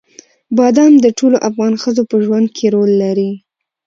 [0.57, 3.31] بادام د ټولو افغان ښځو په ژوند کې رول لري.